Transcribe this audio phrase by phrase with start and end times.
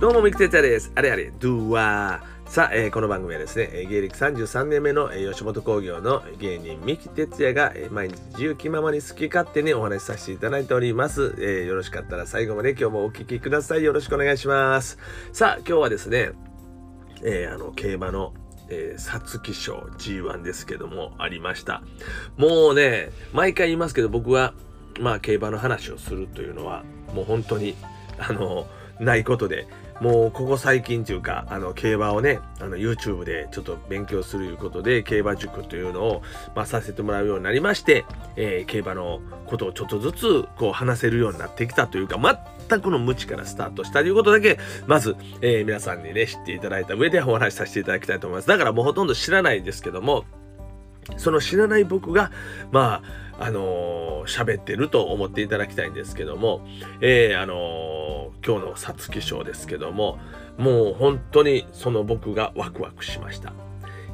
[0.00, 0.90] どうも、ミキテツヤです。
[0.94, 2.50] あれあれ、ドゥワー。
[2.50, 11.34] さあ、えーこの番組はですね、えー芸歴33年目の、えー吉本興業の芸人三木哲也が、えー毎日自由気ままに好き勝手にお話しさせていただいております。
[11.36, 13.84] えーよろしかったら最後まで今日もお聞きください。
[13.84, 14.96] よろしくお願いします。
[15.34, 16.30] さあ、今日はですね、
[17.22, 18.32] えーあの、競馬の、
[18.70, 21.82] えー、皐月賞 G1 ですけども、ありました。
[22.38, 24.54] もうね、毎回言いますけど、僕は、
[24.98, 27.76] まあ、競馬の話をするというのは、もう本当に、
[28.18, 28.66] あの、
[28.98, 29.66] ないことで、
[30.00, 36.22] もうここ最近というか、あの、競馬をね、あの、YouTube でちょっと勉強するいうことで、競馬塾というのを、
[36.54, 42.18] まあ、させてもらうようになりまして、えー競馬のことをちょっとずつ、こう、話せるようになってきたというか、
[42.68, 48.48] 全くの無知からスタートしたということだけ、まず、えー皆さんにね、知っていただいた上で お話しさせていただきたいと思います。
[48.48, 50.24] だからもうほとんど知らないですけども、
[51.18, 52.30] その知らない僕が、
[52.72, 53.02] ま
[53.38, 56.64] あ、あのー喋ってると思っていただきたいんですけども、
[57.00, 57.99] えーあのー
[58.44, 60.18] 今日の皐月賞ですけども、
[60.58, 63.52] もう本当にその僕がワクワクしました。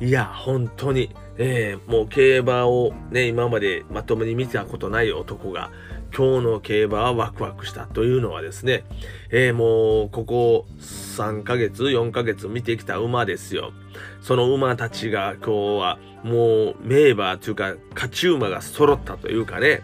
[0.00, 5.70] いや、本当に、えーもう競馬をね、今までまともに見たことない男が、
[6.14, 8.84] 今日の競馬はワクワクしたというのはですね、
[9.30, 13.72] えーもうここ3ヶ月、4ヶ月見てきた馬ですよ。
[14.20, 19.82] その馬たちが今日はもう名馬というか勝ち馬が揃ったというかね、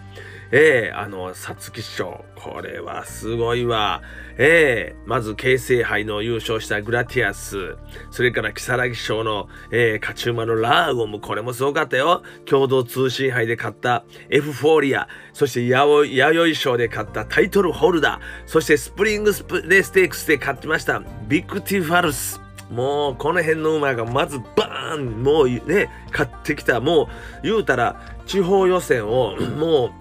[0.50, 2.24] ええあの、皐月賞。
[2.34, 4.02] これはすごいわ。
[4.38, 7.76] ええまず、京成杯の優勝したグラティアス。
[8.10, 11.20] それから、きさらぎ賞の、ええ勝ち馬のラーゴム。
[11.20, 12.22] これもすごかったよ。
[12.46, 15.08] 共同通信杯で勝ったエフフォーリア。
[15.34, 18.20] そして、やお弥生賞で勝ったタイトルホルダー。
[18.46, 21.02] そして、スプリングスプレステークスで勝ってました。
[21.28, 22.40] ビッグティファルス。
[22.70, 27.08] もうこの辺の馬がまずバーンもうね買ってきたもう
[27.42, 29.92] 言うたら地方予選をもう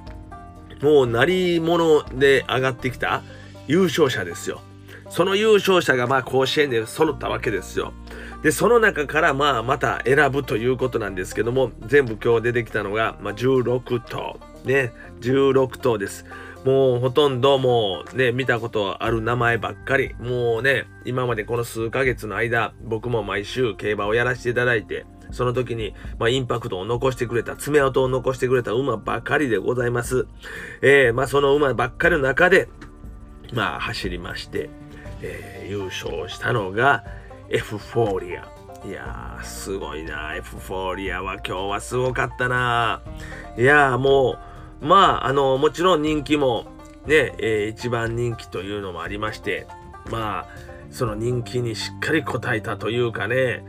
[0.82, 1.26] もう鳴
[1.56, 3.24] り物で上がってきた
[3.68, 4.62] 優勝者ですよ。
[5.10, 7.94] その優勝者がまあ甲子園で揃ったわけですよ。
[8.44, 14.40] でその中からまあまた選ぶということなんですけども全部今日出てきたのが、まあ、16頭。
[14.66, 14.92] ね
[15.22, 16.26] 16頭です。
[16.66, 20.16] もうほとんどもうね、見たことある名前ばっかり。
[20.20, 30.28] もうね、今までこの数ヶ月の間、僕も毎週競馬をやらせていただいて、その時に、まあ、インパクトを残してくれた、爪痕を残してくれた馬ばかりでございます。
[30.82, 32.70] えー、まあ、その馬ばっかりの中で、
[33.54, 34.70] まあ、走りまして、
[35.22, 37.04] えー優勝したのが、
[37.50, 38.48] エフフォーリア。
[38.86, 40.34] いやー、すごいな。
[40.36, 43.02] エフフォーリアは今日はすごかったな。
[43.58, 44.38] いやー、も
[44.82, 46.68] う、まあ、あの、もちろん人気も、
[47.06, 49.68] ね、えー一番人気というのもありまして、
[50.10, 50.48] まあ、
[50.90, 53.66] その人気にしっかり応えたというかね、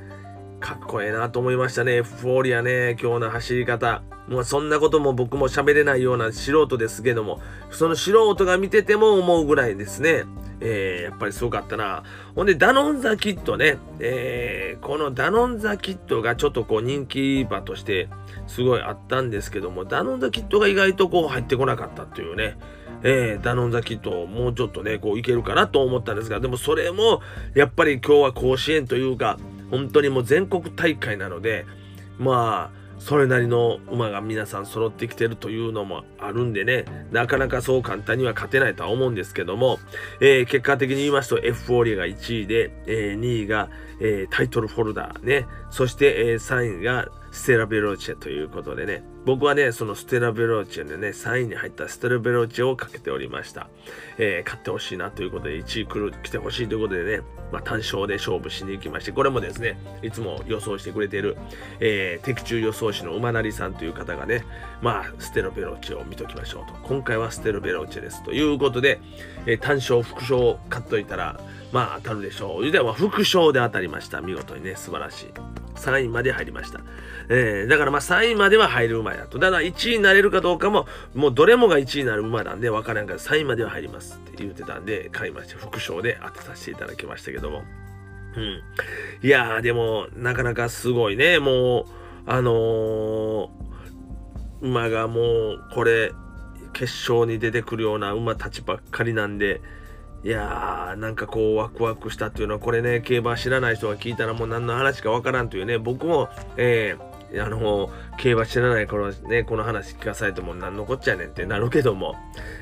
[0.60, 1.96] かっこええなと思いましたね。
[1.98, 4.02] エフフォーリアね、今日の走り方。
[4.26, 10.24] もうそんなことも僕も喋れないような素人ですけども、その素人が見てても思うぐらいですね。
[10.60, 12.02] えーやっぱりすごかったな。
[12.34, 13.78] ほんで、ダノンザキットね。
[14.00, 18.08] えーこのダノンザキットがちょっとこう人気馬として
[18.46, 22.56] すごいあったんですけども、ダノンザキットが意外とこう入ってこなかったっていうね。
[23.04, 27.22] えーダノンザキットもうちょっとね、こういけるかなと思ったんですが、でもそれも
[27.54, 29.38] やっぱり今日は甲子園というか、
[29.71, 31.67] 本当にもう全国大会なので、
[32.19, 39.79] まあ、それなりの馬が皆さん揃ってきてるというのもあるんでね、なかなかそう簡単には勝てないとは思うんですけども、
[40.21, 43.69] えー結果的に言いますと、エフフォーリアが1位で、えー2位が、
[44.01, 53.69] えータイトルホルダーね、そして、えー3位がステラベローチェということでね、僕はね、そのステラベローチェでね、3位に入ったステラベローチェをかけておりました。
[54.16, 57.22] えー勝ってほしいなということで、1位来る、来てほしいということでね、
[57.53, 61.37] まあ、単勝で勝負しに行きまして、これもですね、いつも予想してくれている、
[61.81, 64.44] えー的中予想士の馬なりさんという方がね、
[64.81, 66.75] まあ、ステロベローチェを見ときましょうと。
[66.88, 68.22] 今回はステロベローチェです。
[68.22, 69.00] ということで、
[69.44, 71.38] えー単勝、副賞を買っといたら、
[71.72, 72.71] まあ当たるでしょう。
[72.71, 74.22] では副賞で当たりました。
[74.22, 75.68] 見事にね、素晴らしい。
[75.78, 76.81] 3位まで入りました。
[77.31, 79.39] えーだからまあ3位までは入る馬やと。
[79.39, 87.64] ただ1位になれるかどうかも、もうどれもが1位になる馬なんで分からんから3位までは入りますって言ってたんで、買いまして、副賞で当てさせていただきましたけども。
[88.37, 88.62] うん。
[89.23, 91.38] いやー、でも、なかなかすごいね。
[91.38, 91.85] もう、
[92.26, 93.49] あのー
[94.61, 96.12] 馬がもう、これ、
[96.73, 99.61] 決勝に出てくるような馬たちばっかりなんで、
[100.25, 112.17] いやー、なんかこう、ワクワクしたっていうのは、これね、競馬知らない人が聞いたらもう何の話かわからんというね、僕も、えー、あの、競馬知らない頃ね、この話聞かされても何のこっちゃねんってなるけども、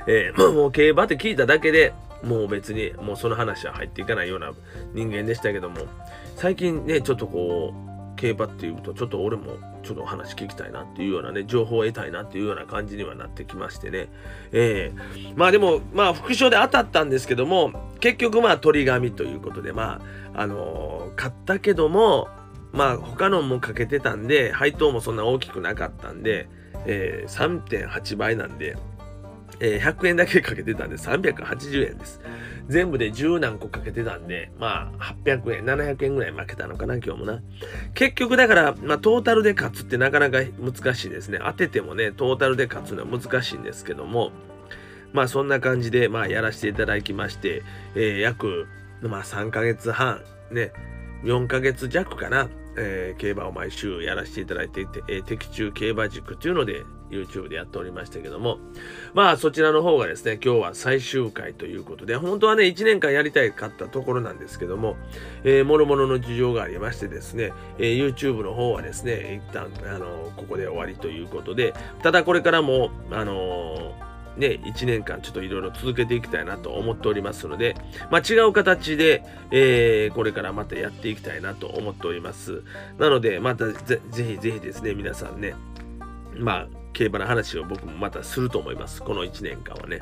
[0.07, 4.53] えー、もう競馬って聞いただけでもう別にもうその話は入っていかないような
[4.93, 5.79] 人間でしたけども、
[6.37, 7.86] 最近ね、ちょっとこう、
[8.17, 14.09] 競馬っていうとちょっと俺もちょっと話聞きたいなっていうようなね情報を得たいなっていうような感じにはなってきましてね。
[14.53, 20.01] えー、まあでもまあ副賞で当たったんですけども結局まあ鳥紙ということでま
[20.35, 22.29] ああのー、買ったけども
[22.73, 26.49] まあ他のもかけてたんで配当もそんな大きくなかったんで、
[26.87, 28.77] えー、3.8倍なんで
[29.61, 32.21] えー、100円だけかけてたんで380円です。
[32.69, 37.43] 全部で10何個かけてたんで、まあ800円、700円ぐらい負けたのかな、今日もな。
[37.95, 41.39] 結局だから、まあトータルで勝つってなかなか難しいですね。
[41.43, 44.33] 当ててもね、トータルで勝つのは難しいんですけども、
[45.13, 47.63] まあそんな感じで、まあやらせていただきまして、
[47.95, 48.67] えー、約、
[49.03, 50.73] まあ3ヶ月半、ね、
[51.23, 58.59] 4ヶ月弱かな、えー、競馬を毎週やらせていただいていて、えー、的中競馬塾というので YouTube でやっておりましたけども、
[59.15, 64.97] まあそちらの方がですね、今日は最終回ということで、本当はね、1年間やりたいかったところなんですけども、
[65.45, 74.07] えー、もろもろの事情がありましてですね、えー、YouTube の方はですね、一旦、あのここで終わりということで、ただこれからも、あのー
[74.37, 77.75] ね、1年間ちょっといろいろ続けていきたいなと思っておりますので、
[78.11, 82.63] まあ、違う形で、えー、これからまたやっていきたいなと思っております。
[82.99, 85.55] なので、またぜぜひぜひですね、皆さんね、
[86.39, 89.03] まあ、競馬の話を僕もまたすると思います。
[89.03, 90.01] この1年間はね。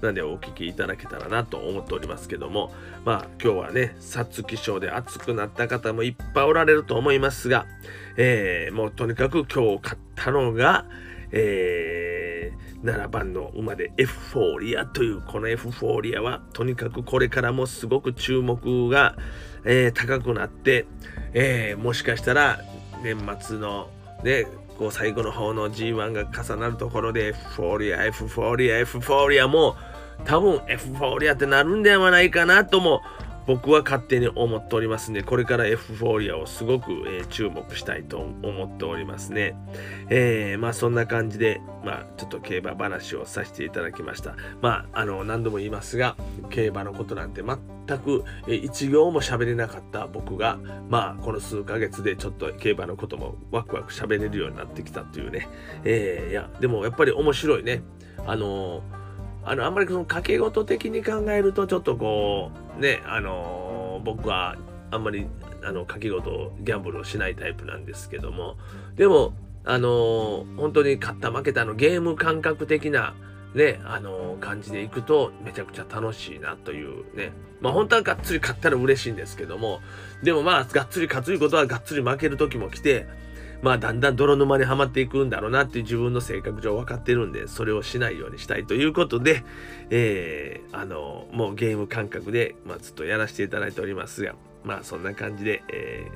[0.00, 2.72] なんでお聞きいただけたらなと思っておりますけども、
[3.04, 7.66] まあ今日はね、皐月賞で熱くなった方もいっぱいおられると思いますが、
[8.16, 10.86] えー、もうとにかく今日買ったのが、
[11.32, 19.16] えー、7番の馬でエフフォーリアというこのエフフォーリアはとにかくこれからもすごく注目が、
[19.64, 20.86] えー、高くなって、
[21.34, 22.60] えー、もしかしたら
[23.02, 23.90] 年末の
[24.22, 24.46] で
[24.78, 29.76] こう最後の方の G1 が重なるところでフフォーリアエフフォーリアエフフォーリアも
[30.24, 33.02] 多分エフフォーリアってなるんではないかなとも
[33.46, 39.56] 僕は勝手に思っておりますんで、これからエフフォーリアをすごく、えー、注目したいと思っておりますね。
[40.08, 44.36] えー、まあそんな感じで、まあちょっと競馬話をさせていただきました。
[44.60, 46.16] まああの何度も言いますが、
[46.50, 50.58] 競馬のことなんて全く、えー、一行も喋れなかった僕が、
[50.88, 55.48] まあこの数ヶ月でちょっと競馬のこともワクワク喋れるようになってきたというね。
[55.84, 57.82] えー、いや、でもやっぱり面白いね。
[58.26, 58.82] あの
[59.42, 64.56] あの、あんまりその掛け事的に考えると、ちょっとこう、ね、あの、僕は
[64.90, 65.26] あんまり、
[65.62, 68.56] あの、掛け事、ギャンブルをしないタイプなんですけども、
[68.96, 69.34] でも、
[69.64, 73.14] あの、本当に勝った負けたのゲーム感覚的な、
[73.54, 77.32] ね、あの、感じでいくとめちゃくちゃ楽しいなというね。
[77.60, 79.80] まあ本当はがっつり勝ったら嬉しいんですけども、
[80.22, 83.06] でもまあがっつり勝つことはがっつり負ける時も来て、
[83.62, 89.44] まあだんだん泥沼にはまっていくんだろうなっていう自分の性格上分かってるんで、それをしないようにしたいということで、
[89.90, 94.34] えー、あの、もうゲーム感覚で、まあずっとやらせていただいておりますが、
[94.64, 96.06] まあそんな感じで、え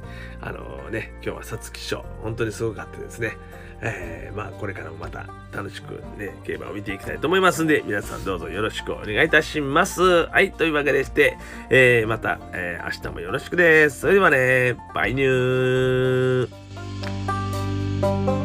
[0.41, 3.37] ー、あのね、今日は皐月賞、本当にすごかったですね。
[3.81, 10.27] えー、まあこれからもまた楽しくね、競馬を見ていきたいと思いますんで、皆さんどうぞよろしくお願いいたします。
[10.27, 11.37] はい、というわけでして、
[11.71, 14.01] えー、また、えー、明日もよろしくです。
[14.01, 16.64] それではね、バイニュー
[18.05, 18.44] Thank you.